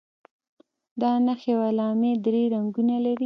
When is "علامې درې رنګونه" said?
1.69-2.95